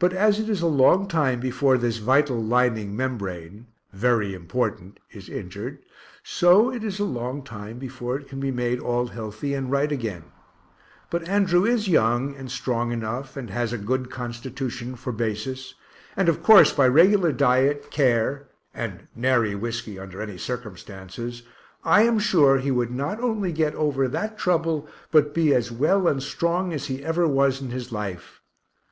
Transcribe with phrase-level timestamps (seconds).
[0.00, 5.28] But as it is a long time before this vital lining membrane (very important) is
[5.28, 5.78] injured,
[6.24, 9.92] so it is a long time before it can be made all healthy and right
[9.92, 10.24] again;
[11.08, 15.74] but Andrew is young and strong enough and [has a] good constitution for basis
[16.16, 21.44] and of course by regular diet, care, (and nary whiskey under any circumstances)
[21.84, 26.08] I am sure he would not only get over that trouble, but be as well
[26.08, 28.40] and strong as he ever was in his life.